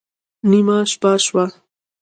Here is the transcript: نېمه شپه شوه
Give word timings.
نېمه 0.49 0.77
شپه 0.91 1.11
شوه 1.25 1.45